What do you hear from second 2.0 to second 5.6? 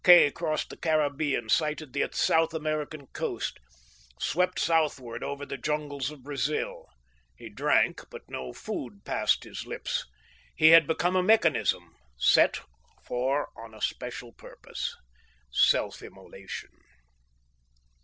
South American coast, swept southward over the